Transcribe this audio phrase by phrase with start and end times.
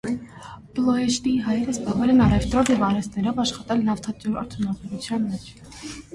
[0.77, 5.47] Պլոեշտիի հայերը զբաղվել են առևտրով և արհեստներով, աշխատել նավթարդյունաբերության մեջ։